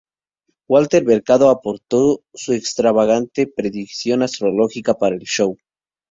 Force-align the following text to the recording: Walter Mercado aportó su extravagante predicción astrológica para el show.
Walter 0.67 1.03
Mercado 1.05 1.51
aportó 1.51 2.23
su 2.33 2.53
extravagante 2.53 3.45
predicción 3.45 4.23
astrológica 4.23 4.95
para 4.95 5.13
el 5.15 5.21
show. 5.21 5.59